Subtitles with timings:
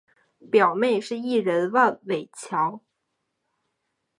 [0.49, 2.81] 表妹是艺人万玮乔。